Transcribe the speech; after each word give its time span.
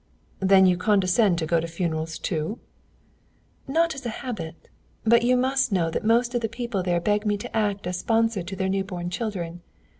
"Then 0.39 0.65
you 0.65 0.77
condescend 0.77 1.37
to 1.37 1.45
go 1.45 1.59
to 1.59 1.67
funerals 1.67 2.17
too?" 2.17 2.57
"Not 3.67 3.93
as 3.93 4.03
a 4.03 4.09
habit. 4.25 4.67
But 5.03 5.21
you 5.21 5.37
must 5.37 5.71
know 5.71 5.91
that 5.91 6.03
most 6.03 6.33
of 6.33 6.41
the 6.41 6.49
people 6.49 6.81
there 6.81 6.99
beg 6.99 7.23
me 7.23 7.37
to 7.37 7.55
act 7.55 7.85
as 7.85 7.99
sponsor 7.99 8.41
to 8.41 8.55
their 8.55 8.67
new 8.67 8.83
born 8.83 9.11
children. 9.11 9.61